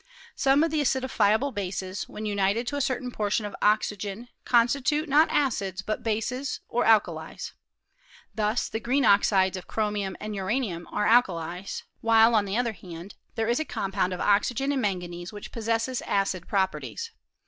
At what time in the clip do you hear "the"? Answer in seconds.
0.71-0.81, 8.67-8.79, 12.45-12.57